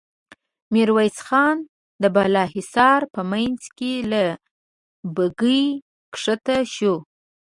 [0.73, 1.57] ميرويس خان
[2.01, 4.23] د بالا حصار په مينځ کې له
[5.15, 5.65] بګۍ
[6.13, 6.95] کښته شو.